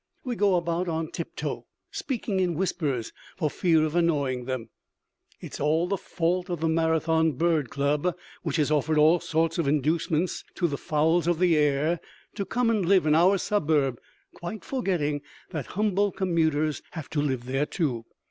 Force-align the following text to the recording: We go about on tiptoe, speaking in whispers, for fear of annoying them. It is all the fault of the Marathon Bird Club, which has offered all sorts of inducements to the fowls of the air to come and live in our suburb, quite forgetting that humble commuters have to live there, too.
We 0.23 0.35
go 0.35 0.55
about 0.55 0.87
on 0.87 1.11
tiptoe, 1.11 1.67
speaking 1.91 2.39
in 2.39 2.55
whispers, 2.55 3.13
for 3.37 3.51
fear 3.51 3.83
of 3.85 3.95
annoying 3.95 4.45
them. 4.45 4.69
It 5.39 5.53
is 5.53 5.59
all 5.59 5.85
the 5.87 5.95
fault 5.95 6.49
of 6.49 6.59
the 6.59 6.67
Marathon 6.67 7.33
Bird 7.33 7.69
Club, 7.69 8.17
which 8.41 8.55
has 8.55 8.71
offered 8.71 8.97
all 8.97 9.19
sorts 9.19 9.59
of 9.59 9.67
inducements 9.67 10.43
to 10.55 10.67
the 10.67 10.75
fowls 10.75 11.27
of 11.27 11.37
the 11.37 11.55
air 11.55 11.99
to 12.33 12.45
come 12.45 12.71
and 12.71 12.83
live 12.83 13.05
in 13.05 13.13
our 13.13 13.37
suburb, 13.37 13.99
quite 14.33 14.65
forgetting 14.65 15.21
that 15.51 15.67
humble 15.77 16.11
commuters 16.11 16.81
have 16.93 17.07
to 17.11 17.21
live 17.21 17.45
there, 17.45 17.67
too. 17.67 18.05